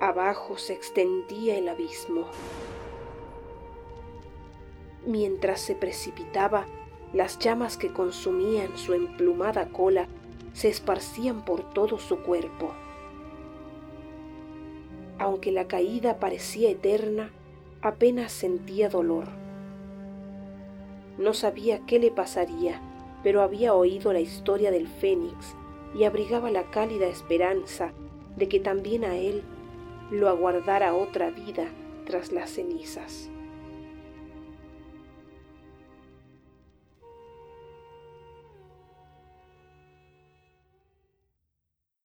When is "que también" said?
28.48-29.04